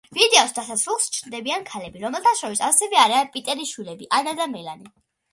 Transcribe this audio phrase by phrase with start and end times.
[0.17, 4.89] ვიდეოს დასასრულს ჩნდებიან ქალები, რომელთა შორის ასევე არიან პიტერის შვილები, ანა და მელანი.